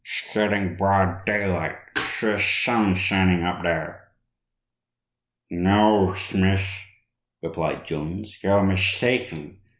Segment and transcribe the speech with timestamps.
[0.03, 1.77] Shgetting broad daylight.
[1.95, 4.07] Theresh sun shining up there.'
[5.51, 6.87] "'No, Shmith,'
[7.43, 9.59] replied Jones, 'you're mistaken.